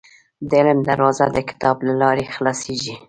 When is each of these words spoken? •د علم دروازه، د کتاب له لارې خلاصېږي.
•د 0.49 0.51
علم 0.59 0.79
دروازه، 0.87 1.25
د 1.35 1.37
کتاب 1.49 1.77
له 1.87 1.93
لارې 2.01 2.25
خلاصېږي. 2.35 2.93